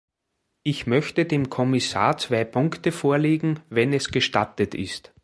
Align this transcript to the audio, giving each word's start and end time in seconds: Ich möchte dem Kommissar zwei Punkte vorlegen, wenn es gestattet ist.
Ich 0.63 0.87
möchte 0.87 1.25
dem 1.25 1.51
Kommissar 1.51 2.17
zwei 2.17 2.43
Punkte 2.43 2.91
vorlegen, 2.91 3.59
wenn 3.69 3.93
es 3.93 4.09
gestattet 4.09 4.73
ist. 4.73 5.13